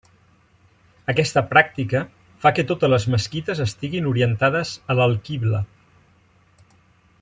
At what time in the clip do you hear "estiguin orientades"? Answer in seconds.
3.69-4.75